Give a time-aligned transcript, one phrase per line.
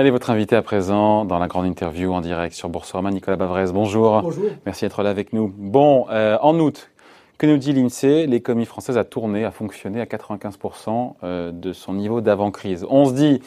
[0.00, 3.66] Allez, votre invité à présent dans la grande interview en direct sur Boursorama, Nicolas Bavrez.
[3.70, 4.22] Bonjour.
[4.22, 4.46] Bonjour.
[4.64, 5.52] Merci d'être là avec nous.
[5.54, 6.90] Bon, euh, en août,
[7.36, 8.26] que nous dit l'INSEE?
[8.26, 12.86] L'économie française a tourné, a fonctionné à 95% euh, de son niveau d'avant-crise.
[12.88, 13.42] On se dit,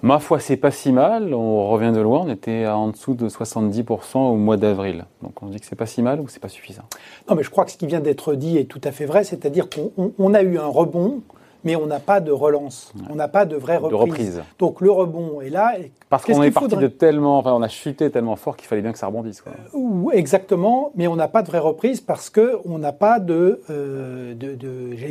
[0.00, 1.34] ma foi, c'est pas si mal.
[1.34, 2.20] On revient de loin.
[2.20, 5.04] On était en dessous de 70% au mois d'avril.
[5.22, 6.84] Donc on se dit que c'est pas si mal ou c'est pas suffisant?
[7.28, 9.24] Non, mais je crois que ce qui vient d'être dit est tout à fait vrai.
[9.24, 11.20] C'est-à-dire qu'on a eu un rebond
[11.64, 14.42] mais on n'a pas de relance, on n'a pas de vraie reprise.
[14.58, 15.74] Donc le rebond est là.
[16.08, 18.92] Parce qu'on est parti de tellement, enfin on a chuté tellement fort qu'il fallait bien
[18.92, 19.40] que ça rebondisse.
[19.40, 19.52] Quoi.
[19.74, 23.60] Euh, exactement, mais on n'a pas de vraie reprise parce que on n'a pas de,
[23.70, 24.54] euh, de,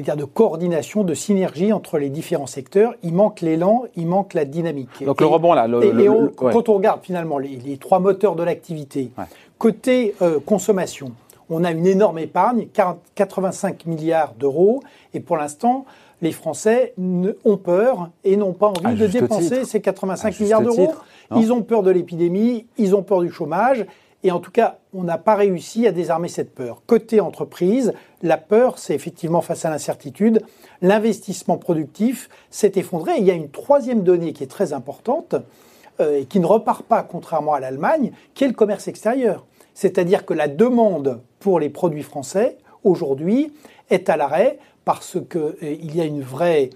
[0.02, 2.94] dire de coordination, de synergie entre les différents secteurs.
[3.04, 5.04] Il manque l'élan, il manque la dynamique.
[5.06, 9.12] Donc le rebond là, le, quand on regarde finalement les, trois moteurs de l'activité,
[9.58, 11.12] côté euh, consommation,
[11.52, 12.68] on a une énorme épargne,
[13.16, 14.82] 85 milliards d'euros,
[15.14, 15.86] et pour l'instant,
[16.22, 20.94] les Français ont peur et n'ont pas envie de dépenser ces 85 milliards d'euros.
[21.36, 23.86] Ils ont peur de l'épidémie, ils ont peur du chômage.
[24.24, 26.84] Et en tout cas, on n'a pas réussi à désarmer cette peur.
[26.86, 30.44] Côté entreprise, la peur, c'est effectivement face à l'incertitude.
[30.82, 33.14] L'investissement productif s'est effondré.
[33.18, 35.36] il y a une troisième donnée qui est très importante
[36.00, 39.48] euh, et qui ne repart pas, contrairement à l'Allemagne, qui est le commerce extérieur.
[39.74, 43.52] C'est-à-dire que la demande pour les produits français, aujourd'hui,
[43.90, 46.70] est à l'arrêt parce qu'il euh, y a une vraie,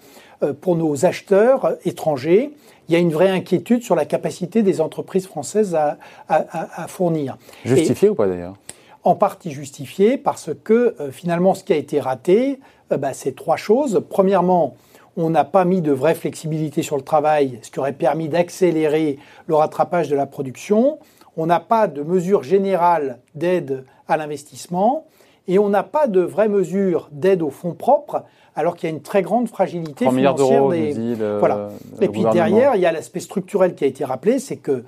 [0.43, 2.51] euh, pour nos acheteurs étrangers,
[2.87, 7.37] il y a une vraie inquiétude sur la capacité des entreprises françaises à, fournir.
[7.63, 8.55] Justifié ou pas d'ailleurs?
[9.03, 13.57] En partie justifié parce que euh, finalement ce qui a été raté, bah, c'est trois
[13.57, 14.03] choses.
[14.07, 14.75] Premièrement,
[15.17, 19.17] on n'a pas mis de vraie flexibilité sur le travail, ce qui aurait permis d'accélérer
[19.47, 20.99] le rattrapage de la production.
[21.37, 25.07] On n'a pas de mesures générales d'aide à l'investissement
[25.47, 28.23] et on n'a pas de vraies mesures d'aide aux fonds propres,
[28.55, 31.15] alors qu'il y a une très grande fragilité financière des.
[31.39, 31.69] voilà.
[32.01, 34.83] et puis derrière, il y a l'aspect structurel qui a été rappelé, c'est que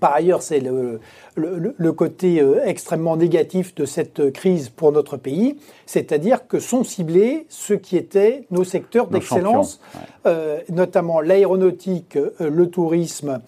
[0.00, 1.00] par ailleurs, c'est le,
[1.34, 7.46] le, côté euh, extrêmement négatif de cette crise pour notre pays, c'est-à-dire que sont ciblés
[7.48, 9.80] ceux qui étaient nos secteurs d'excellence,
[10.26, 13.40] euh, notamment l'aéronautique, euh, le tourisme,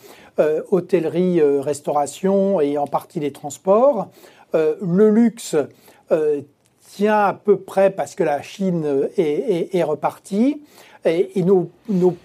[0.71, 4.09] hôtellerie, restauration et en partie les transports,
[4.55, 5.55] le luxe
[6.12, 6.41] euh,
[6.81, 10.62] tient à peu près parce que la Chine est, repartie.
[11.04, 11.71] Et, nos,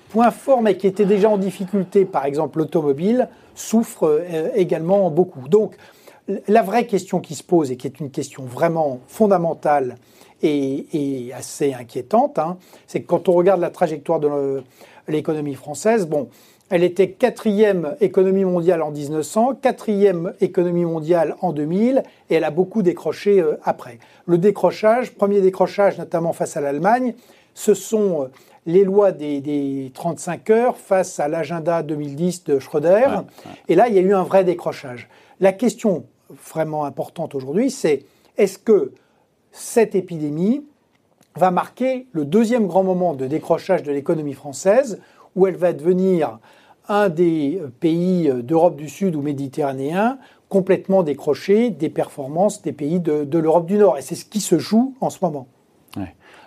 [0.10, 5.48] points forts, mais qui étaient déjà en difficulté, par exemple l'automobile, souffrent euh, également beaucoup.
[5.48, 5.76] Donc,
[6.48, 9.98] la vraie question qui se pose, et qui est une question vraiment fondamentale
[10.42, 12.58] et, assez inquiétante, hein,
[12.88, 14.64] c'est que quand on regarde la trajectoire de
[15.08, 16.30] l'économie française, bon,
[16.70, 22.52] elle était quatrième économie mondiale en 1900, quatrième économie mondiale en 2000, et elle a
[22.52, 24.00] beaucoup décroché euh, après.
[24.26, 27.14] Le décrochage, premier décrochage notamment face à l'Allemagne,
[27.54, 28.26] ce sont euh,
[28.66, 33.10] les lois des, 35 heures face à l'agenda 2010 de Schröder.
[33.68, 35.08] Et là, il y a eu un vrai décrochage.
[35.40, 38.06] La question vraiment importante aujourd'hui, c'est
[38.38, 38.92] est-ce que
[39.52, 40.66] cette épidémie
[41.36, 45.00] va marquer le deuxième grand moment de décrochage de l'économie française
[45.36, 46.40] où elle va devenir
[46.88, 50.18] un des pays d'Europe du Sud ou méditerranéen
[50.50, 53.98] complètement décroché des performances des pays de, l'Europe du Nord.
[53.98, 55.48] Et c'est ce qui se joue en ce moment.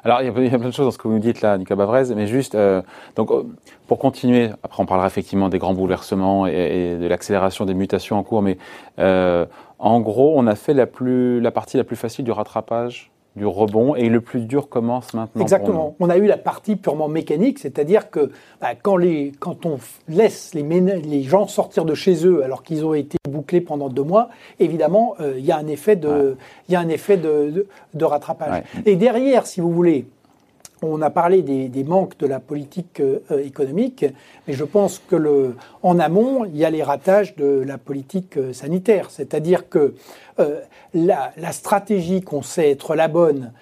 [0.05, 1.85] Alors, il y, a, plein de choses dans ce que vous nous dites là, Nicolas
[1.85, 2.83] Bavrez, mais juste, euh,
[3.17, 3.43] donc, euh,
[3.89, 8.23] pour continuer, après on parlera effectivement des grands bouleversements et, de l'accélération des mutations en
[8.23, 8.59] cours, mais
[9.01, 9.45] euh,
[9.81, 13.47] en gros, on a fait la, plus, la partie la plus facile du rattrapage du
[13.47, 15.43] rebond et le plus dur commence maintenant.
[15.43, 15.97] Exactement.
[16.01, 18.31] On a eu la partie purement mécanique, c'est-à-dire que
[18.61, 19.79] bah, quand, les, quand on
[20.09, 24.03] laisse les, les gens sortir de chez eux alors qu'ils ont été bouclés pendant deux
[24.03, 24.29] mois,
[24.59, 26.37] évidemment, euh, il y a un effet de,
[26.69, 28.65] y a un effet de, de, rattrapage.
[28.87, 30.07] Et derrière, si vous voulez,
[30.83, 34.05] on a parlé des, manques de la politique euh, économique,
[34.47, 38.37] mais je pense que le, en amont, il y a les ratages de la politique
[38.37, 39.11] euh, sanitaire.
[39.11, 39.95] C'est-à-dire que
[40.39, 40.61] euh,
[40.95, 43.53] la, stratégie qu'on sait être la bonne,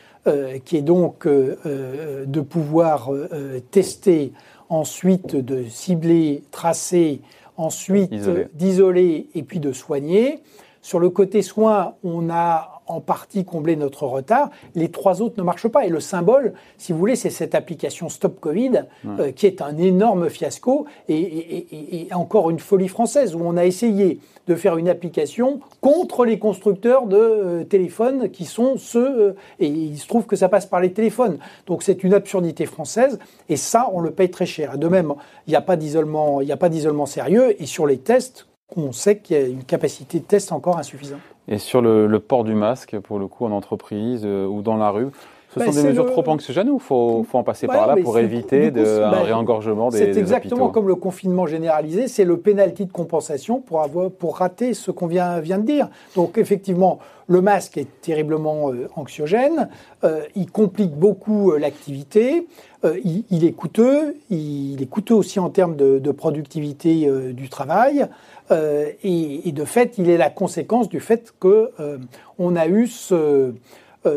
[0.65, 3.13] qui est donc de pouvoir
[3.71, 4.33] tester,
[4.69, 7.21] ensuite de cibler, tracer,
[7.57, 8.13] ensuite
[8.55, 10.43] d'isoler et puis de soigner.
[10.83, 14.51] Sur le côté soins, on a en partie combler notre retard.
[14.75, 15.87] Les trois autres ne marchent pas.
[15.87, 19.77] Et le symbole, si vous voulez, c'est cette application Stop Covid, euh, qui est un
[19.77, 25.61] énorme fiasco et, encore une folie française, où on a essayé de faire une application
[25.81, 30.37] contre les constructeurs de euh, téléphones qui sont ceux, euh, et il se trouve que
[30.37, 31.39] ça passe par les téléphones.
[31.67, 33.19] Donc c'est une absurdité française,
[33.49, 34.79] et ça, on le paye très cher.
[34.79, 35.15] De même,
[35.47, 38.47] il n'y a pas d'isolement, il n'y a pas d'isolement sérieux, et sur les tests,
[38.75, 41.21] on sait qu'il y a une capacité de test encore insuffisante.
[41.49, 44.91] Et sur le, port du masque, pour le coup, en entreprise euh, ou dans la
[44.91, 45.09] rue,
[45.57, 48.19] Ce sont des mesures trop anxiogènes ou il faut, faut, en passer par là pour
[48.19, 52.87] éviter de, un bah, réengorgement des C'est exactement comme le confinement généralisé, c'est le pénalty
[52.87, 55.89] de compensation pour, avoir, pour rater ce qu'on vient, vient de dire.
[56.15, 56.99] Donc effectivement,
[57.29, 59.69] le masque est terriblement euh, anxiogène,
[60.05, 62.47] euh, il complique beaucoup euh, l'activité,
[63.03, 68.07] il, est coûteux, il, est coûteux aussi en termes de, productivité du travail,
[68.53, 71.73] et, de fait, il est la conséquence du fait que
[72.39, 73.55] on a eu ce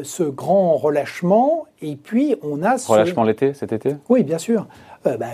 [0.04, 2.78] ce grand relâchement, et puis on a...
[2.78, 2.92] Ce...
[2.92, 3.96] Relâchement l'été, cet été?
[4.10, 4.68] Oui, bien sûr.
[5.08, 5.28] Euh, bah,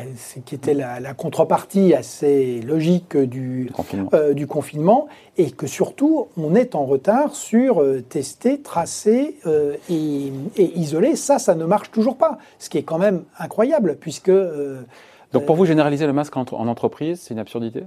[0.46, 4.10] qui était la, contrepartie assez logique du confinement.
[4.14, 5.08] Euh, du confinement.
[5.38, 9.38] et que surtout, on est en retard sur euh, tester, tracer
[9.90, 11.16] et, isoler.
[11.16, 14.32] Ça, ça ne marche toujours pas, ce qui est quand même incroyable, puisque...
[15.34, 17.86] Donc pour vous, généraliser le masque en, en entreprise, c'est une absurdité?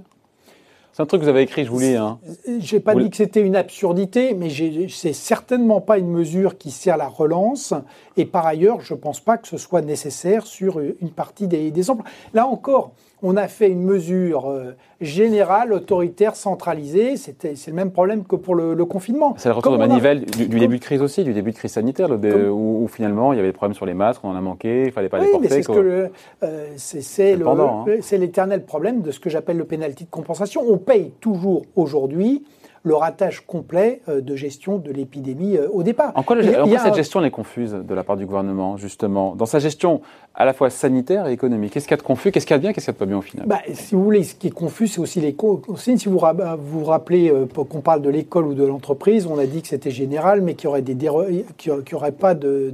[0.99, 1.95] C'est un truc que vous avez écrit, je vous lis.
[1.95, 2.19] Hein.
[2.59, 4.49] J'ai pas dit que c'était une absurdité, mais
[4.89, 7.73] c'est certainement pas une mesure qui sert la relance.
[8.17, 11.89] Et par ailleurs, je pense pas que ce soit nécessaire sur une partie des, des
[11.89, 12.05] emplois.
[12.33, 17.17] Là encore, on a fait une mesure euh, générale, autoritaire, centralisée.
[17.17, 19.35] C'était, c'est le même problème que pour le, confinement.
[19.37, 22.09] C'est le retour de manivelle du, début de crise aussi, du début de crise sanitaire,
[22.11, 24.91] où, finalement il y avait des problèmes sur les masques, on en a manqué, il
[24.91, 25.47] fallait pas les porter.
[25.49, 26.09] Mais c'est, ce que
[26.43, 27.85] euh, c'est, hein.
[28.01, 30.63] c'est l'éternel problème de ce que j'appelle le pénalty de compensation.
[30.67, 32.43] On paye toujours aujourd'hui
[32.83, 36.11] le ratage complet euh, de gestion de l'épidémie euh, au départ.
[36.15, 39.35] En quoi, cette gestion est confuse de la part du gouvernement, justement?
[39.35, 40.01] Dans sa gestion
[40.35, 42.31] à la fois sanitaire et économique, qu'est-ce qu'il y a de confus?
[42.31, 43.45] Qu'est-ce qu'il y a de bien Qu'est-ce qu'il y a de pas bien au final?
[43.47, 45.97] Bah, Si vous voulez, ce qui est confus, c'est aussi les consignes.
[45.97, 49.61] Si vous vous rappelez euh, qu'on parle de l'école ou de l'entreprise, on a dit
[49.61, 52.73] que c'était général, mais qu'il n'y aurait, des aurait pas de,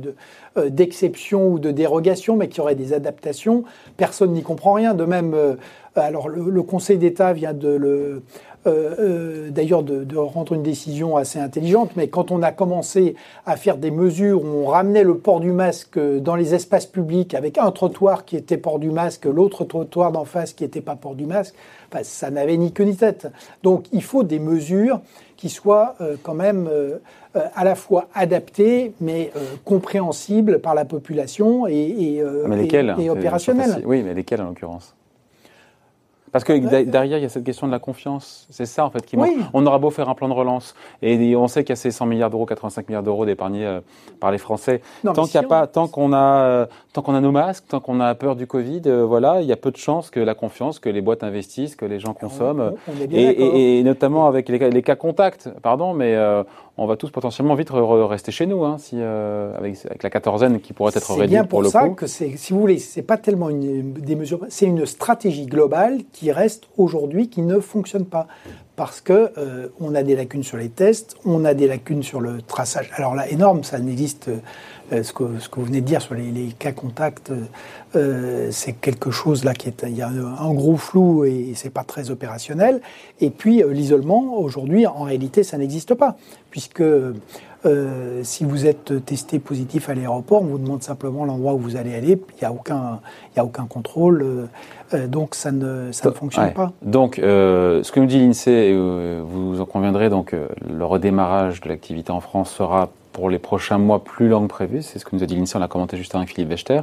[0.68, 3.64] d'exception ou de dérogation, mais qu'il y aurait des adaptations.
[3.98, 4.94] Personne n'y comprend rien.
[4.94, 5.36] De même,
[5.96, 8.22] alors le Conseil d'État vient de le
[8.68, 13.16] euh, euh, d'ailleurs de, rendre une décision assez intelligente, mais quand on a commencé
[13.46, 17.36] à faire des mesures où on ramenait le port du masque dans les espaces publics
[17.36, 20.96] avec un trottoir qui était port du masque, l'autre trottoir d'en face qui n'était pas
[20.96, 21.54] port du masque,
[22.02, 23.28] ça n'avait ni queue ni tête.
[23.62, 25.00] Donc il faut des mesures
[25.38, 26.70] qui soient euh, quand même
[27.34, 29.32] à la fois adaptées, mais
[29.64, 32.22] compréhensibles par la population et,
[32.98, 33.84] et opérationnelles.
[33.86, 34.96] Oui, mais lesquelles en l'occurrence?
[36.36, 38.46] Parce que derrière, il y a cette question de la confiance.
[38.50, 39.16] C'est ça, en fait, qui
[39.54, 41.92] On aura beau faire un plan de relance, et on sait qu'il y a ces
[41.92, 43.80] 100 milliards d'euros, 85 milliards d'euros d'épargnés euh,
[44.20, 44.82] par les Français.
[45.02, 48.02] tant qu'il a pas, tant qu'on a, euh, tant qu'on a nos masques, tant qu'on
[48.02, 50.80] a peur du Covid, euh, voilà, il y a peu de chances que la confiance,
[50.80, 52.74] que les boîtes investissent, que les gens consomment,
[53.10, 56.18] et, notamment avec les, cas contacts, pardon, mais
[56.78, 60.92] on va tous potentiellement vite rester chez nous, hein, si, avec, la quatorzaine qui pourrait
[60.96, 61.72] être réduite pour, le coup.
[61.72, 64.66] C'est bien pour ça que, si vous voulez, c'est pas tellement une, des mesures, c'est
[64.66, 68.28] une stratégie globale qui reste aujourd'hui qui ne fonctionne pas
[68.76, 72.22] parce que euh, on a des lacunes sur les tests, on a des lacunes sur
[72.22, 72.90] le traçage.
[72.96, 74.30] Alors là, énorme, ça n'existe.
[74.94, 77.32] Euh, ce, que, ce que vous venez de dire sur les, cas contacts,
[77.96, 81.72] euh, c'est quelque chose là qui est, il y a un, gros flou et, c'est
[81.72, 82.82] pas très opérationnel.
[83.20, 86.18] Et puis l'isolement, aujourd'hui, en réalité, ça n'existe pas,
[86.52, 86.84] puisque
[88.24, 91.96] si vous êtes testé positif à l'aéroport, on vous demande simplement l'endroit où vous allez
[91.96, 92.20] aller.
[92.38, 93.00] Il n'y a aucun,
[93.34, 94.48] il y a aucun contrôle.
[94.94, 96.72] Euh, donc ça ne, ça ne fonctionne pas.
[96.82, 101.70] Donc euh, ce que nous dit l'INSEE, euh, vous en conviendrez, donc le redémarrage de
[101.70, 104.82] l'activité en France sera pour les prochains mois plus long que prévu.
[104.82, 106.82] C'est ce que nous a dit l'INSEE, on l'a commenté juste avec Philippe Wechter.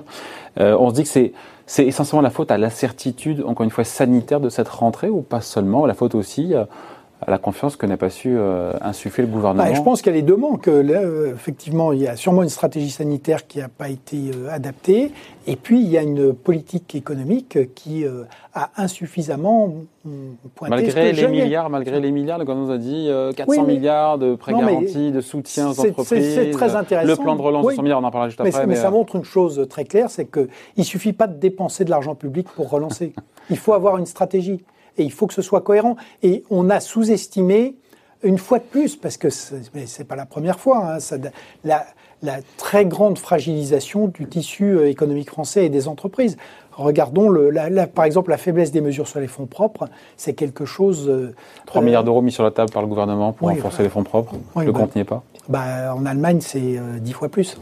[0.59, 1.33] on se dit que c'est,
[1.67, 5.41] c'est essentiellement la faute à l'incertitude, encore une fois, sanitaire de cette rentrée, ou pas
[5.41, 6.55] seulement, la faute aussi
[7.29, 10.15] la confiance que n'a pas su euh, insuffler le gouvernement bah, Je pense qu'il y
[10.15, 10.69] a les deux manques.
[10.69, 15.13] Euh, effectivement, il y a sûrement une stratégie sanitaire qui n'a pas été euh, adaptée.
[15.47, 18.05] Et puis, il y a une politique économique qui
[18.55, 19.75] a insuffisamment
[20.55, 24.37] pointé Malgré les milliards, malgré les milliards, le gouvernement nous a dit 400 milliards de
[24.37, 26.35] prêts garantis, de soutien aux entreprises.
[26.35, 27.09] C'est très intéressant.
[27.09, 28.67] Le plan de relance de 100 milliards, on en parlera juste après.
[28.67, 30.49] Mais, ça montre une chose très claire, c'est qu'il
[30.79, 33.13] ne suffit pas de dépenser de l'argent public pour relancer.
[33.51, 34.63] il faut avoir une stratégie
[34.99, 35.97] et il faut que ce soit cohérent.
[36.23, 37.77] Et on a sous-estimé
[38.23, 41.19] une fois de plus, parce que ce n'est pas la première fois, hein,
[41.65, 41.85] la,
[42.57, 46.37] très grande fragilisation du tissu euh, économique français et des entreprises.
[46.71, 47.53] Regardons, le,
[47.87, 51.11] par exemple, la faiblesse des mesures sur les fonds propres, c'est quelque chose...
[51.67, 54.05] 3 euh, milliards d'euros mis sur la table par le gouvernement pour renforcer les fonds
[54.05, 54.35] propres.
[54.57, 57.59] le bah, compte n'y est pas bah, En Allemagne, c'est 10 euh, fois plus.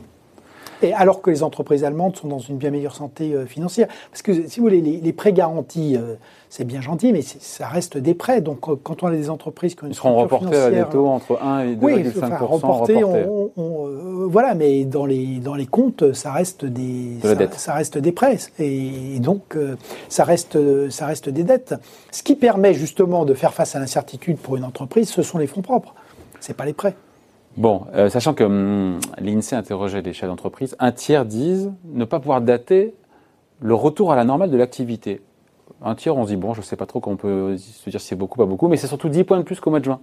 [0.83, 3.89] Et alors que les entreprises allemandes sont dans une bien meilleure santé financière.
[4.11, 5.97] Parce que, si vous voulez, les, prêts garantis
[6.51, 8.41] c'est bien gentil, mais ça reste des prêts.
[8.41, 10.85] Donc, euh, quand on a des entreprises qui ont une Ils seront reportés à des
[10.91, 11.79] taux entre 1 et 2,5%.
[11.81, 17.19] Oui, enfin, reportés, On, euh, voilà, mais dans les, dans les comptes, ça reste des,
[17.57, 18.37] ça, reste des prêts.
[18.59, 19.77] Et, donc, euh,
[20.09, 20.59] ça, reste,
[20.91, 21.77] ça reste des dettes.
[22.11, 25.47] Ce qui permet justement de faire face à l'incertitude pour une entreprise, ce sont les
[25.47, 25.95] fonds propres.
[26.41, 26.97] Ce pas les prêts.
[27.57, 32.21] Bon, euh, sachant que hum, l'INSEE interrogeait des chefs d'entreprise, un tiers disent ne pas
[32.21, 32.95] pouvoir dater
[33.61, 35.21] le retour à la normale de l'activité.
[35.83, 38.01] Un tiers, on se dit, bon, je ne sais pas trop qu'on peut se dire
[38.01, 39.85] si c'est beaucoup, pas beaucoup, mais c'est surtout 10 points de plus qu'au mois de
[39.85, 40.01] juin.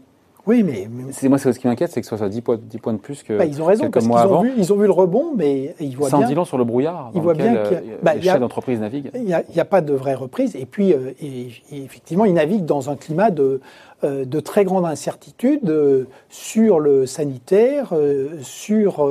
[0.48, 0.88] Oui, mais.
[1.28, 3.38] Moi, ce qui m'inquiète, c'est que ce soit 10 points, 10 points de plus que.
[3.38, 5.96] Bah, ils ont raison, parce qu'ils ont, vu, ils ont vu le rebond, mais ils
[5.96, 6.22] voient bien.
[6.22, 7.12] Sans dit long sur le brouillard.
[7.14, 9.12] Ils voient bien que euh, bah, les chefs d'entreprise naviguent.
[9.14, 10.56] Il n'y a, pas de vraie reprise.
[10.56, 11.12] Et puis, euh,
[11.72, 13.60] effectivement, ils naviguent dans un climat de,
[14.06, 17.94] euh, de très grande incertitude sur le sanitaire,
[18.42, 19.10] sur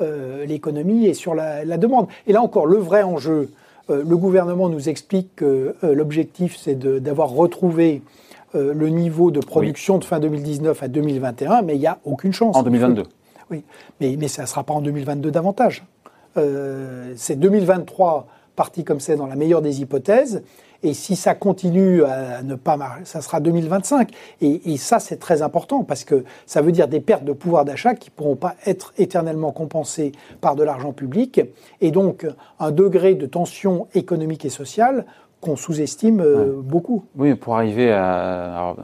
[0.00, 2.06] l'économie et sur la, la, demande.
[2.26, 3.50] Et là encore, le vrai enjeu,
[3.90, 8.02] le gouvernement nous explique que l'objectif, c'est d'avoir retrouvé
[8.54, 12.32] euh, le niveau de production de fin 2019 à 2021, mais il n'y a aucune
[12.32, 12.56] chance.
[12.56, 13.02] En 2022
[13.50, 13.64] Oui,
[14.00, 15.84] mais, mais ça ne sera pas en 2022 davantage.
[16.36, 20.42] Euh, c'est 2023 parti comme c'est dans la meilleure des hypothèses.
[20.84, 24.10] Et si ça continue à ne pas marcher, ça sera 2025.
[24.42, 27.64] Et, et ça, c'est très important parce que ça veut dire des pertes de pouvoir
[27.64, 31.40] d'achat qui ne pourront pas être éternellement compensées par de l'argent public.
[31.80, 32.26] Et donc,
[32.60, 35.06] un degré de tension économique et sociale
[35.44, 37.04] qu'on sous-estime euh, beaucoup.
[37.16, 38.74] Oui, pour arriver à,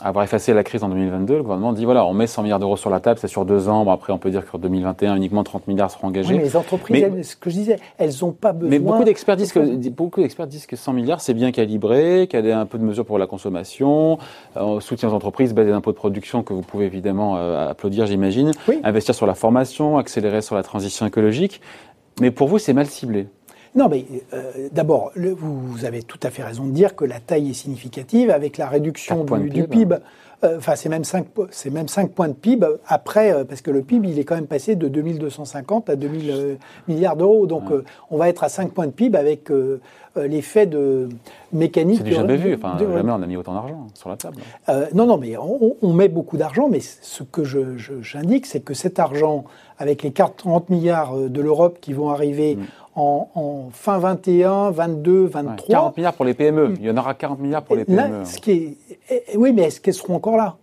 [0.00, 2.76] avoir effacé la crise en 2022, le gouvernement dit voilà, on met 100 milliards d'euros
[2.76, 3.84] sur la table, c'est sur deux ans.
[3.84, 6.34] Bon, après, on peut dire qu'en 2021, uniquement 30 milliards seront engagés.
[6.34, 8.70] Oui, mais les entreprises, ce que je disais, elles n'ont pas besoin.
[8.70, 12.44] Mais beaucoup d'experts disent que beaucoup d'experts disent que 100 milliards, c'est bien calibré, qu'il
[12.44, 14.18] y a un peu de mesures pour la consommation,
[14.56, 18.06] euh, soutien aux entreprises, baisse des impôts de production que vous pouvez évidemment euh, applaudir,
[18.06, 21.60] j'imagine, investir sur la formation, accélérer sur la transition écologique.
[22.20, 23.26] Mais pour vous, c'est mal ciblé.
[23.74, 27.50] Non, mais euh, d'abord, vous avez tout à fait raison de dire que la taille
[27.50, 29.96] est significative avec la réduction du, PIB.
[30.44, 33.70] Euh, enfin, c'est même 5 c'est même 5 points de PIB après euh, parce que
[33.70, 37.46] le PIB il est quand même passé de 2250 à 2000 milliards d'euros.
[37.46, 37.64] Donc
[38.10, 39.50] on va être à 5 points de PIB avec
[40.16, 41.08] l'effet de
[41.52, 41.98] mécanique.
[41.98, 42.54] C'est du jamais vu.
[42.54, 44.36] Enfin, jamais on a mis autant d'argent sur la table.
[44.94, 47.42] non, non, mais on, met beaucoup d'argent, mais ce que
[48.02, 49.44] j'indique, c'est que cet argent,
[49.78, 52.64] avec les 40 milliards de l'Europe qui vont arriver mm
[52.96, 55.68] en, fin 21, 22, 23.
[55.68, 56.74] 40 milliards pour les PME.
[56.78, 57.96] Il y en aura 40 milliards pour les PME.
[57.96, 58.76] Là, ce qui est,
[59.10, 60.56] eh, oui, mais est-ce qu'elles seront encore là?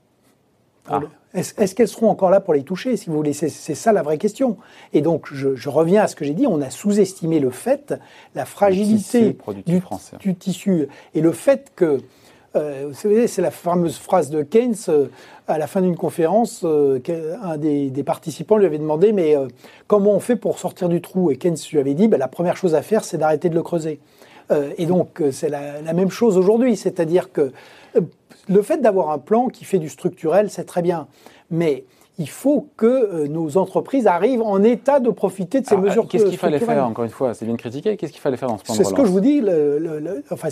[0.90, 1.02] Ah.
[1.34, 3.32] Est-ce qu'elles seront encore là pour les toucher, si vous voulez?
[3.32, 4.58] C'est ça la vraie question.
[4.92, 7.94] Et donc, je, reviens à ce que j'ai dit, on a sous-estimé le fait,
[8.36, 9.82] la fragilité du,
[10.20, 12.02] du, tissu, et le fait que
[12.56, 15.08] euh, c'est la fameuse phrase de Keynes euh,
[15.48, 16.64] à la fin d'une conférence.
[16.66, 17.00] Euh,
[17.42, 19.36] un des, participants lui avait demandé Mais
[19.88, 21.32] comment on fait pour sortir du trou?
[21.32, 23.64] Et Keynes lui avait dit bah, La première chose à faire, c'est d'arrêter de le
[23.64, 24.00] creuser.
[24.78, 26.76] et donc, c'est la, la, même chose aujourd'hui.
[26.76, 27.52] C'est-à-dire que
[28.50, 31.08] le fait d'avoir un plan qui fait du structurel, c'est très bien.
[31.52, 31.86] Mais
[32.18, 36.38] il faut que nos entreprises arrivent en état de profiter de ces mesures Qu'est-ce qu'il
[36.38, 37.34] fallait faire, encore une fois?
[37.34, 37.96] C'est bien critiqué.
[37.96, 39.40] Qu'est-ce qu'il fallait faire dans ce relance C'est ce que je vous dis.
[39.40, 40.50] Le, enfin,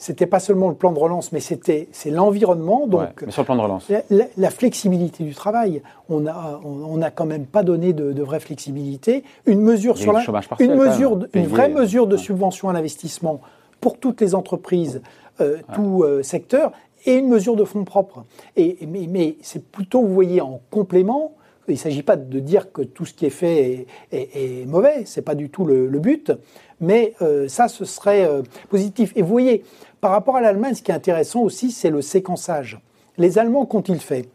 [0.00, 2.86] c'était pas seulement le plan de relance, mais c'était c'est l'environnement.
[2.86, 7.10] Donc, mais sur le plan de relance, la, flexibilité du travail, on a on n'a
[7.10, 9.24] quand même pas donné de, de, vraie flexibilité.
[9.44, 10.22] Une mesure sur la,
[10.58, 13.42] une mesure, une vraie mesure de subvention à l'investissement
[13.82, 15.02] pour toutes les entreprises,
[15.42, 16.72] euh, tout euh, secteur,
[17.04, 18.24] et une mesure de fonds propres.
[18.56, 21.34] Et mais, mais c'est plutôt, vous voyez, en complément.
[21.68, 24.66] Il ne s'agit pas de dire que tout ce qui est fait est, est, est
[24.66, 26.32] mauvais, c'est pas du tout le, le but,
[26.80, 28.28] mais euh, ça, ce serait
[28.70, 29.12] positif.
[29.14, 29.62] Et vous voyez,
[30.00, 32.80] par rapport à l'Allemagne, ce qui est intéressant aussi, c'est le séquençage.
[33.18, 34.28] Les Allemands, qu'ont-ils fait?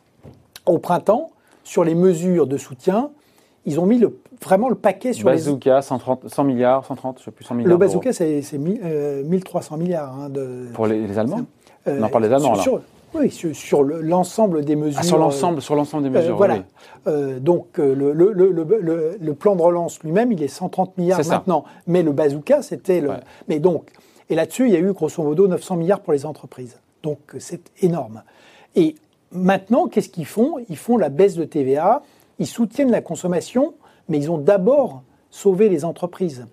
[0.65, 1.31] Au printemps,
[1.63, 3.09] sur les mesures de soutien,
[3.65, 5.81] ils ont mis le, vraiment le paquet sur bazooka, les...
[5.81, 7.69] 130, 100 milliards, 130, je sais plus, 100 milliards.
[7.71, 10.13] Le bazooka, c'est 1300 milliards.
[10.13, 10.67] Hein, de...
[10.73, 11.41] Pour les, Allemands?
[11.87, 12.63] Euh, Non, pas les Allemands, là.
[13.17, 14.99] Oui, sur, l'ensemble des mesures.
[15.01, 16.35] Ah, sur l'ensemble, sur l'ensemble des mesures.
[16.35, 16.57] voilà.
[17.39, 21.63] donc le, le, plan de relance lui-même, il est 130 milliards maintenant.
[21.87, 23.11] Mais le bazooka, c'était le.
[23.47, 23.89] Mais donc,
[24.29, 26.79] et là-dessus, il y a eu grosso modo 900 milliards pour les entreprises.
[27.03, 28.23] Donc c'est énorme.
[28.75, 28.95] Et
[29.31, 30.55] maintenant, qu'est-ce qu'ils font?
[30.69, 32.01] Ils font la baisse de TVA,
[32.39, 33.73] ils soutiennent la consommation,
[34.09, 36.45] mais ils ont d'abord sauvé les entreprises.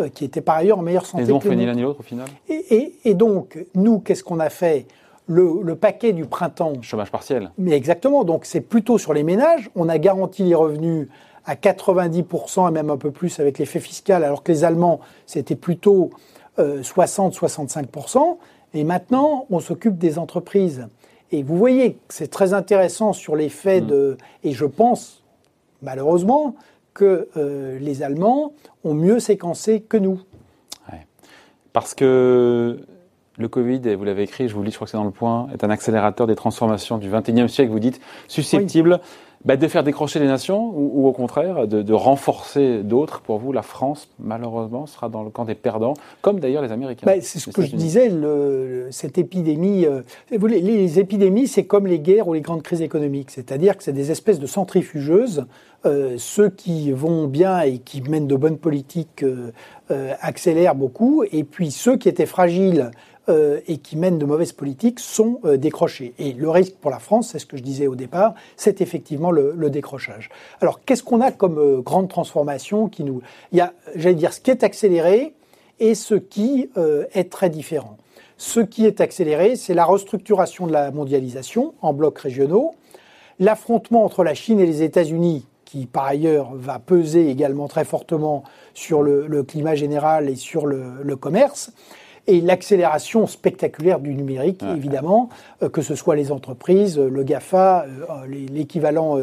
[0.00, 1.22] Euh, qui étaient par ailleurs en meilleure santé.
[1.22, 2.26] Ils ont fait ni l'un ni l'autre au final?
[2.48, 4.88] Et, donc, nous, qu'est-ce qu'on a fait?
[5.28, 6.72] Le, paquet du printemps.
[6.82, 7.52] Chômage partiel.
[7.58, 8.24] Mais exactement.
[8.24, 9.70] Donc, c'est plutôt sur les ménages.
[9.76, 11.06] On a garanti les revenus
[11.46, 15.54] à 90% et même un peu plus avec l'effet fiscal, alors que les Allemands, c'était
[15.54, 16.10] plutôt
[16.58, 18.18] 60-65%.
[18.18, 18.34] Euh,
[18.74, 20.88] et maintenant, on s'occupe des entreprises.
[21.32, 23.86] Et vous voyez que c'est très intéressant sur l'effet mm.
[23.86, 24.16] de...
[24.42, 25.22] Et je pense,
[25.82, 26.54] malheureusement,
[26.92, 28.52] que euh, les Allemands
[28.84, 30.20] ont mieux séquencé que nous.
[31.72, 32.78] Parce que
[33.36, 35.02] le Covid, et vous l'avez écrit, je vous le dis, je crois que c'est dans
[35.02, 37.72] le point, est un accélérateur des transformations du XXIe siècle.
[37.72, 39.00] Vous dites susceptible
[39.44, 43.62] bah, de faire décrocher les nations ou, au contraire de, renforcer d'autres Pour vous, la
[43.62, 47.06] France, malheureusement, sera dans le camp des perdants, comme d'ailleurs les Américains.
[47.06, 48.10] Bah, c'est ce que je disais,
[48.90, 49.86] cette épidémie.
[49.86, 53.92] Euh, les, épidémies, c'est comme les guerres ou les grandes crises économiques, c'est-à-dire que c'est
[53.92, 55.46] des espèces de centrifugeuses.
[55.86, 61.44] Euh, ceux qui vont bien et qui mènent de bonnes politiques euh, accélèrent beaucoup, et
[61.44, 62.90] puis ceux qui étaient fragiles
[63.30, 66.12] euh, et qui mènent de mauvaises politiques sont euh, décrochés.
[66.18, 69.30] Et le risque pour la France, c'est ce que je disais au départ, c'est effectivement
[69.30, 70.28] le, décrochage.
[70.60, 73.22] Alors qu'est-ce qu'on a comme euh, grande transformation qui nous...
[73.50, 75.32] Il y a, j'allais dire, ce qui est accéléré
[75.80, 77.96] et ce qui est très différent.
[78.36, 82.74] Ce qui est accéléré, c'est la restructuration de la mondialisation en blocs régionaux,
[83.40, 88.44] l'affrontement entre la Chine et les États-Unis qui par ailleurs va peser également très fortement
[88.74, 91.72] sur le, climat général et sur le commerce,
[92.26, 95.28] et l'accélération spectaculaire du numérique, évidemment,
[95.62, 99.18] euh, que ce soit les entreprises, le GAFA, euh, l'équivalent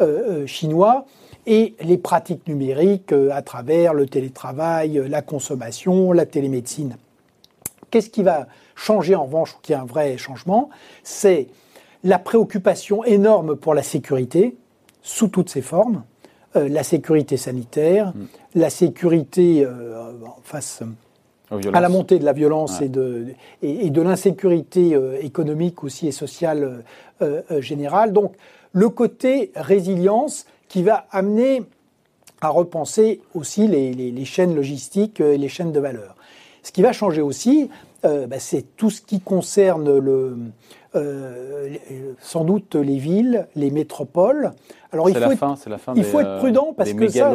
[0.00, 1.06] euh, chinois,
[1.48, 6.96] et les pratiques numériques à travers le télétravail, la consommation, la télémédecine.
[7.90, 10.70] Qu'est-ce qui va changer en revanche, ou qui est un vrai changement?
[11.04, 11.46] C'est
[12.02, 14.56] la préoccupation énorme pour la sécurité,
[15.06, 16.02] sous toutes ses formes,
[16.54, 18.24] la sécurité sanitaire, mm.
[18.56, 19.66] la sécurité
[20.42, 20.82] face
[21.50, 23.26] à la montée de la violence et de,
[23.62, 26.82] et, de l'insécurité euh, économique aussi et sociale
[27.22, 28.12] euh, euh, générale.
[28.12, 28.34] Donc
[28.72, 31.62] le côté résilience qui va amener
[32.40, 36.16] à repenser aussi les, les, chaînes logistiques et les chaînes de valeur.
[36.62, 37.70] Ce qui va changer aussi,
[38.02, 40.36] bah, c'est tout ce qui concerne le,
[42.20, 44.52] sans doute les villes, les métropoles,
[44.96, 47.30] alors il faut, la fin, la fin il faut être prudent parce que ça.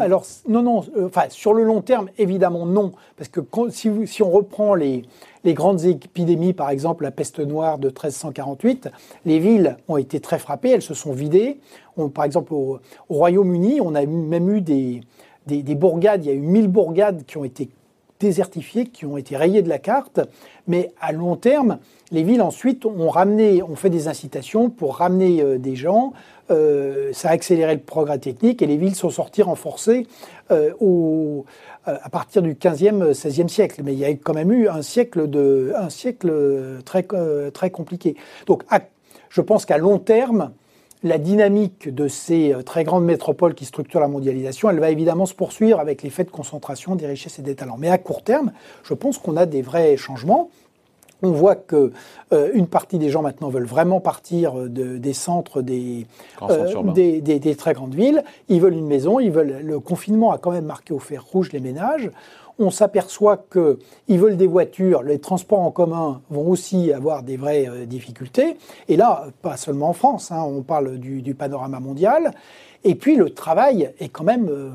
[0.00, 0.84] Alors non, non.
[0.96, 3.40] Euh, enfin, sur le long terme, évidemment non, parce que
[3.70, 5.02] si, si on reprend les,
[5.44, 8.88] les grandes épidémies, par exemple la peste noire de 1348,
[9.26, 11.60] les villes ont été très frappées, elles se sont vidées.
[11.98, 15.02] On, par exemple, au, Royaume-Uni, on a même eu des,
[15.46, 17.68] des, des, bourgades, il y a eu 1000 bourgades qui ont été
[18.26, 20.20] désertifiées, qui ont été rayées de la carte.
[20.66, 21.78] Mais à long terme,
[22.10, 26.12] les villes ensuite ont ramené, ont fait des incitations pour ramener euh, des gens
[26.50, 30.06] euh, ça a accéléré le progrès technique et les villes sont sorties renforcées
[30.50, 31.46] euh, au,
[31.86, 33.80] à partir du 15e, 16e siècle.
[33.84, 36.30] Mais il y a quand même eu un siècle, de, un siècle
[36.84, 37.06] très,
[37.52, 38.16] très compliqué.
[38.46, 38.64] Donc
[39.30, 40.50] je pense qu'à long terme,
[41.02, 45.34] la dynamique de ces très grandes métropoles qui structurent la mondialisation, elle va évidemment se
[45.34, 47.76] poursuivre avec l'effet de concentration des richesses et des talents.
[47.78, 48.52] Mais à court terme,
[48.84, 50.50] je pense qu'on a des vrais changements.
[51.22, 51.92] On voit que
[52.32, 56.06] euh, une partie des gens maintenant veulent vraiment partir euh, des centres des,
[56.42, 58.24] euh, des, très grandes villes.
[58.48, 59.20] Ils veulent une maison.
[59.20, 59.60] Ils veulent.
[59.62, 62.10] Le confinement a quand même marqué au fer rouge les ménages.
[62.58, 65.02] On s'aperçoit qu'ils veulent des voitures.
[65.02, 68.56] Les transports en commun vont aussi avoir des vraies difficultés.
[68.88, 70.30] Et là, pas seulement en France.
[70.30, 72.32] Hein, on parle du, du, panorama mondial.
[72.84, 74.72] Et puis le travail est quand même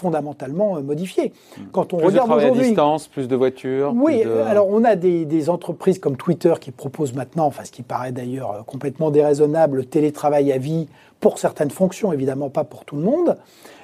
[0.00, 1.32] fondamentalement euh, modifié.
[1.72, 3.92] Quand on plus regarde aujourd'hui, distance, plus de voitures.
[3.94, 8.12] Oui, alors on a des, entreprises comme Twitter qui proposent maintenant, enfin ce qui paraît
[8.12, 10.88] d'ailleurs euh, complètement déraisonnable, le télétravail à vie
[11.20, 13.36] pour certaines fonctions, évidemment pas pour tout le monde.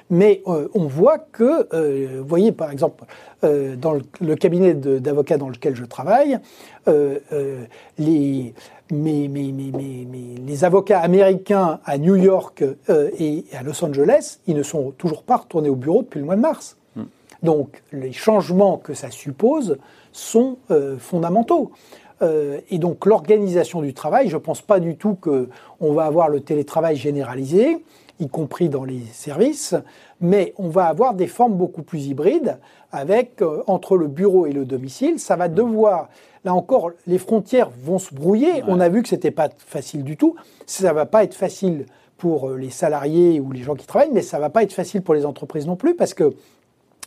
[0.09, 1.67] Mais euh, on voit que,
[2.19, 3.05] vous voyez par exemple,
[3.41, 6.39] dans le, cabinet d'avocats dans lequel je travaille,
[7.99, 8.53] les,
[10.63, 15.37] avocats américains à New York euh, et à Los Angeles, ils ne sont toujours pas
[15.37, 16.77] retournés au bureau depuis le mois de mars.
[16.95, 17.03] Hmm.
[17.43, 19.77] Donc les changements que ça suppose
[20.11, 21.71] sont euh, fondamentaux.
[22.21, 26.29] Euh, et donc l'organisation du travail, je ne pense pas du tout qu'on va avoir
[26.29, 27.83] le télétravail généralisé,
[28.19, 29.75] y compris dans les services,
[30.21, 32.57] mais on va avoir des formes beaucoup plus hybrides
[32.91, 35.19] avec entre le bureau et le domicile.
[35.19, 36.09] Ça va devoir
[36.47, 38.63] Là encore, les frontières vont se brouiller.
[38.69, 40.37] On a vu que c'était pas facile du tout.
[40.65, 41.85] Ça va pas être facile
[42.17, 45.01] pour euh, les salariés ou les gens qui travaillent, mais ça va pas être facile
[45.01, 46.33] pour les entreprises non plus parce que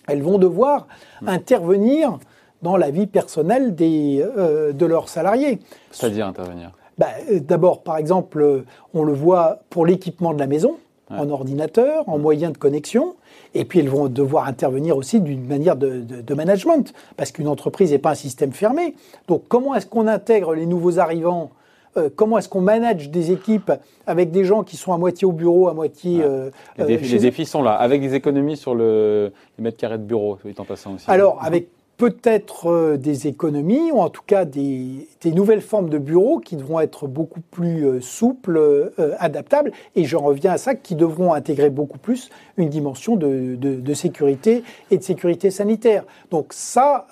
[0.08, 0.88] elles vont devoir
[1.26, 2.18] intervenir
[2.60, 5.58] dans la vie personnelle des, euh, de leurs salariés.
[5.90, 6.72] C'est-à-dire intervenir?
[6.98, 10.76] Bah, euh, D'abord, par exemple, on le voit pour l'équipement de la maison,
[11.10, 13.14] en ordinateur, en moyens de connexion.
[13.54, 17.98] Et puis elles vont devoir intervenir aussi d'une manière de, management, parce qu'une entreprise n'est
[17.98, 18.94] pas un système fermé.
[19.28, 21.50] Donc comment est-ce qu'on intègre les nouveaux arrivants
[21.96, 23.72] euh, comment est-ce qu'on manage des équipes
[24.06, 26.22] avec des gens qui sont à moitié au bureau, à moitié.
[26.22, 29.76] Euh, les, défis, euh, les défis, sont là, avec des économies sur le, les mètres
[29.76, 31.10] carrés de bureau, en passant aussi.
[31.10, 31.66] Alors, avec
[32.00, 36.80] peut-être euh, des économies, ou en tout cas des, nouvelles formes de bureaux qui devront
[36.80, 41.68] être beaucoup plus euh, souples, euh, adaptables, et je reviens à ça, qui devront intégrer
[41.68, 46.04] beaucoup plus une dimension de, sécurité et de sécurité sanitaire.
[46.30, 47.06] Donc ça,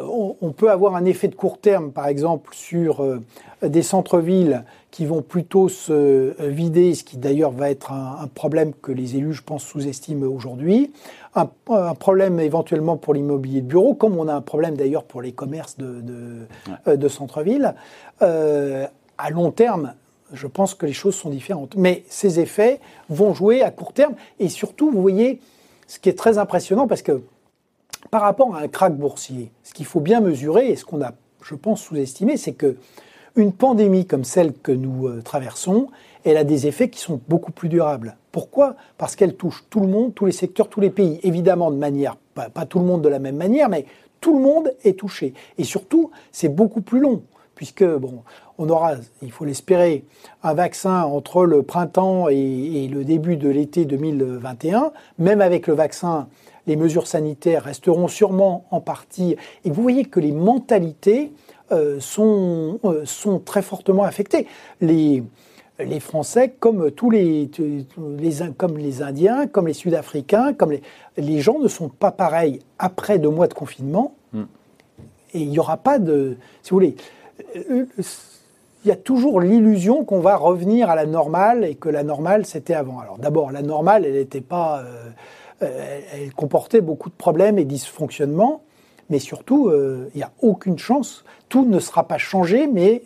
[0.00, 3.04] on, peut avoir un effet de court terme, par exemple, sur
[3.62, 8.92] des centres-villes qui vont plutôt se vider, ce qui d'ailleurs va être un, problème que
[8.92, 10.92] les élus, je pense, sous-estiment aujourd'hui.
[11.34, 11.46] Un,
[11.94, 15.76] problème éventuellement pour l'immobilier de bureau, comme on a un problème d'ailleurs pour les commerces
[15.78, 16.02] de,
[16.86, 17.74] de, centre-ville.
[18.20, 19.94] à long terme,
[20.32, 21.74] je pense que les choses sont différentes.
[21.76, 24.14] Mais ces effets vont jouer à court terme.
[24.38, 25.40] Et surtout, vous voyez,
[25.86, 27.22] ce qui est très impressionnant, parce que
[28.10, 31.12] par rapport à un krach boursier, ce qu'il faut bien mesurer, et ce qu'on a,
[31.42, 32.76] je pense, sous-estimé, c'est que
[33.36, 35.88] une pandémie comme celle que nous euh, traversons,
[36.24, 38.16] elle a des effets qui sont beaucoup plus durables.
[38.32, 38.74] Pourquoi?
[38.96, 41.20] Parce qu'elle touche tout le monde, tous les secteurs, tous les pays.
[41.22, 43.86] Évidemment, de manière, pas, pas tout le monde de la même manière, mais
[44.20, 45.34] tout le monde est touché.
[45.56, 47.22] Et surtout, c'est beaucoup plus long
[47.58, 48.22] puisque bon,
[48.56, 50.04] on aura, il faut l'espérer,
[50.44, 54.92] un vaccin entre le printemps et, le début de l'été 2021.
[55.18, 56.28] Même avec le vaccin,
[56.68, 59.36] les mesures sanitaires resteront sûrement en partie.
[59.64, 61.32] Et vous voyez que les mentalités
[61.72, 64.46] euh, sont, euh, sont très fortement affectées.
[64.80, 65.24] Les,
[65.80, 67.50] les Français, comme tous les,
[67.98, 70.82] les, comme les Indiens, comme les Sud-Africains, comme les,
[71.16, 74.14] les gens ne sont pas pareils après deux mois de confinement.
[74.32, 74.44] Hmm.
[75.34, 76.96] Et il n'y aura pas de, si vous voulez,
[78.84, 82.46] il y a toujours l'illusion qu'on va revenir à la normale et que la normale
[82.46, 83.00] c'était avant.
[83.00, 85.10] Alors d'abord, la normale, elle n'était pas, euh,
[85.62, 88.62] euh, elle comportait beaucoup de problèmes et dysfonctionnements,
[89.10, 91.24] mais surtout, euh, il n'y a aucune chance.
[91.48, 93.02] Tout ne sera pas changé, mais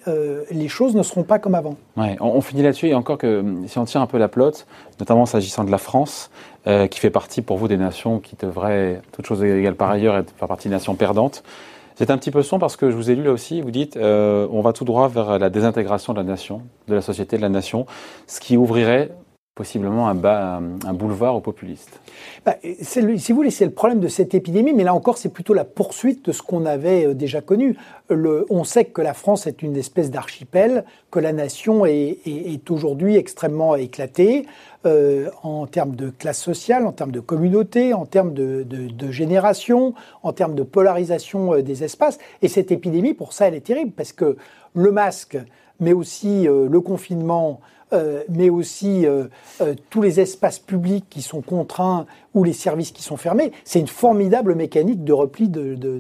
[0.51, 1.77] les choses ne seront pas comme avant.
[1.97, 4.67] On, finit là-dessus et encore que si on tient un peu la plotte,
[4.99, 6.29] notamment s'agissant de la France,
[6.65, 10.33] qui fait partie pour vous des nations qui devraient, toutes choses égales par ailleurs, être
[10.37, 11.45] faire partie des nations perdantes.
[11.97, 13.97] C'est un petit peu son parce que je vous ai lu là aussi, vous dites
[13.97, 17.43] euh, on va tout droit vers la désintégration de la nation, de la société, de
[17.43, 17.87] la nation,
[18.27, 19.11] ce qui ouvrirait
[19.55, 22.01] possiblement un, boulevard aux populistes.
[22.47, 25.53] Bah, si vous voulez, c'est le problème de cette épidémie, mais là encore, c'est plutôt
[25.53, 27.77] la poursuite de ce qu'on avait euh, déjà connu.
[28.09, 33.77] On sait que la France est une espèce d'archipel, que la nation est, aujourd'hui extrêmement
[33.77, 34.47] éclatée
[34.87, 39.11] euh, en termes de classe sociale, en termes de communauté, en termes de, de, de
[39.11, 42.19] génération, en termes de polarisation euh, des espaces.
[42.41, 44.38] Et cette épidémie, pour ça, elle est terrible, parce que
[44.73, 45.37] le masque,
[45.79, 47.61] mais aussi le confinement,
[47.92, 49.24] euh, mais aussi euh,
[49.61, 53.81] euh, tous les espaces publics qui sont contraints ou les services qui sont fermés, c'est
[53.81, 55.98] une formidable mécanique de repli de, de,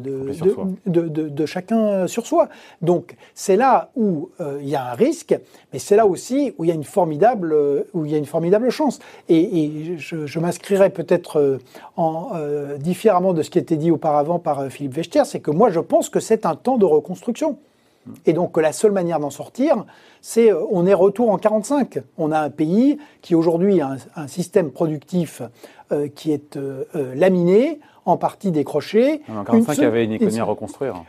[0.86, 2.48] de, de chacun sur soi.
[2.80, 5.38] Donc c'est là où il y a un risque,
[5.72, 7.54] mais c'est là aussi où il y a une formidable,
[7.92, 8.98] où il y a une formidable chance.
[9.28, 11.58] Et, et je, je m'inscrirais peut-être
[11.98, 12.30] en,
[12.78, 15.80] différemment de ce qui a été dit auparavant par Philippe Wechter, c'est que moi je
[15.80, 17.58] pense que c'est un temps de reconstruction.
[18.26, 19.84] Et donc la seule manière d'en sortir,
[20.20, 21.98] c'est euh, on est retour en 45.
[22.18, 25.42] On a un pays qui aujourd'hui a un, système productif
[25.92, 26.84] euh, qui est euh,
[27.14, 29.22] laminé, en partie décroché.
[29.28, 31.04] En 45, il y avait une économie à reconstruire.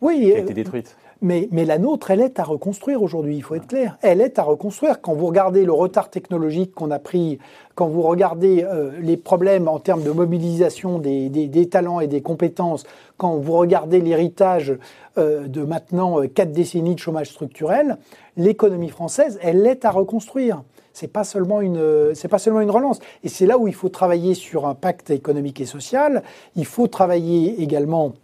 [0.00, 0.96] Oui, qui a été détruite.
[1.22, 3.96] Mais, mais, la nôtre, elle est à reconstruire aujourd'hui, il faut être clair.
[4.02, 5.00] Elle est à reconstruire.
[5.00, 7.38] Quand vous regardez le retard technologique qu'on a pris,
[7.74, 8.66] quand vous regardez
[9.00, 12.84] les problèmes en termes de mobilisation des, des, des, talents et des compétences,
[13.16, 14.76] quand vous regardez l'héritage
[15.18, 17.98] euh, de maintenant euh, quatre décennies de chômage structurel,
[18.38, 20.62] l'économie française, elle est à reconstruire.
[20.94, 22.98] C'est pas seulement une, euh, c'est pas seulement une relance.
[23.22, 26.22] Et c'est là où il faut travailler sur un pacte économique et social.
[26.56, 28.14] Il faut travailler également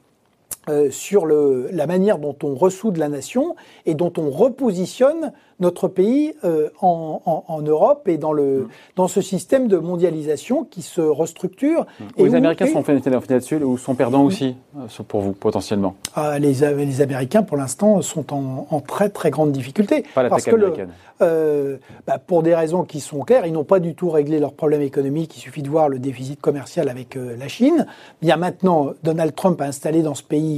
[0.91, 6.35] sur le, la manière dont on ressoude la nation et dont on repositionne notre pays
[6.45, 8.69] euh, en, en, Europe et dans, le, mm.
[8.97, 11.87] dans ce système de mondialisation qui se restructure.
[11.99, 12.05] Mm.
[12.17, 12.85] Et les Américains sont
[13.29, 18.01] là-dessus ou sont perdants aussi, euh, pour vous, potentiellement ah, les, les, Américains, pour l'instant,
[18.03, 20.05] sont en, en, très très grande difficulté.
[20.15, 20.91] Pas la parce que américaine.
[21.23, 21.77] euh,
[22.07, 24.83] bah, pour des raisons qui sont claires, ils n'ont pas du tout réglé leurs problèmes
[24.83, 25.37] économiques.
[25.37, 27.87] Il suffit de voir le déficit commercial avec euh, la Chine.
[28.29, 30.58] A maintenant, Donald Trump a installé dans ce pays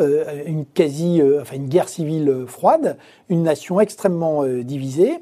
[0.00, 2.96] euh, une quasi, euh, enfin une guerre civile euh, froide,
[3.28, 5.18] une nation extrêmement divisée.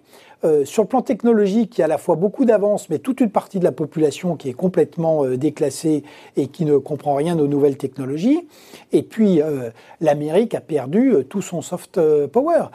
[0.65, 3.31] sur le plan technologique, il y a à la fois beaucoup d'avances, mais toute une
[3.31, 6.05] partie de la population qui est complètement déclassée
[6.37, 8.47] et qui ne comprend rien aux nouvelles technologies.
[8.93, 9.41] Et puis,
[10.01, 12.67] l'Amérique a perdu tout son soft power.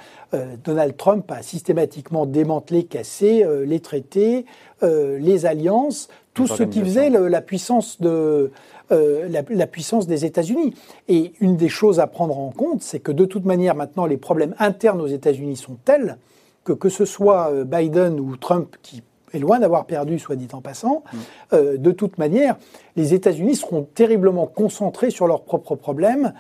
[0.66, 4.46] Donald Trump a systématiquement démantelé, cassé les traités,
[4.82, 8.52] les alliances, tout ce qui faisait la puissance de
[8.91, 10.74] euh, la, puissance des États-Unis.
[11.08, 14.17] Et une des choses à prendre en compte, c'est que de toute manière, maintenant, les
[14.17, 16.17] problèmes internes aux États-Unis sont tels
[16.65, 19.02] que que ce soit euh, Biden ou Trump qui
[19.34, 21.17] est loin d'avoir perdu, soit dit en passant, mm.
[21.54, 22.58] euh, de toute manière,
[22.98, 26.34] les États-Unis seront terriblement concentrés sur leurs propres problèmes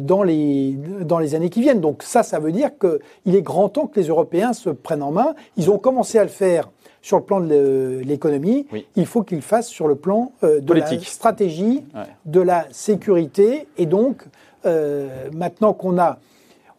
[0.00, 1.80] dans, les, dans les années qui viennent.
[1.80, 5.12] Donc ça, ça veut dire qu'il est grand temps que les Européens se prennent en
[5.12, 5.36] main.
[5.56, 6.70] Ils ont commencé à le faire
[7.02, 10.86] sur le plan de l'économie, il faut qu'il fasse sur le plan euh, de la
[11.00, 11.84] stratégie,
[12.26, 13.66] de la sécurité.
[13.78, 14.24] Et donc,
[14.66, 16.18] euh, maintenant qu'on a,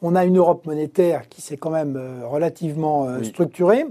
[0.02, 3.86] on a une Europe monétaire qui s'est quand même euh, relativement structurée,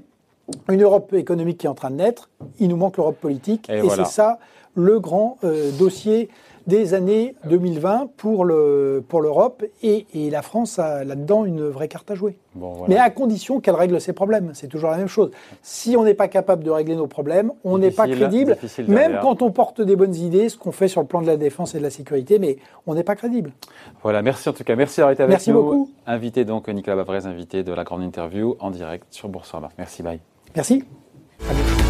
[0.69, 3.69] une Europe économique qui est en train de naître, il nous manque l'Europe politique.
[3.69, 4.39] Et, c'est ça
[4.77, 5.37] le grand
[5.79, 6.29] dossier
[6.67, 11.89] des années 2020 pour le pour l'Europe et, et, la France a là-dedans une vraie
[11.89, 12.37] carte à jouer.
[12.89, 14.51] Mais à condition qu'elle règle ses problèmes.
[14.55, 15.31] C'est toujours la même chose.
[15.63, 18.57] Si on n'est pas capable de régler nos problèmes, on n'est pas crédible,
[18.89, 21.37] même quand on porte des bonnes idées, ce qu'on fait sur le plan de la
[21.37, 23.53] défense et de la sécurité, mais on n'est pas crédible.
[24.03, 24.77] Voilà, merci en tout cas.
[24.77, 25.63] Merci d'avoir été avec merci nous.
[25.63, 25.91] Merci beaucoup.
[26.07, 29.71] Invité donc Nicolas Bavrez, invité de la grande interview en direct sur Boursorama.
[29.79, 30.21] Merci, bye.
[30.55, 30.85] Merci.
[31.49, 31.90] À bientôt.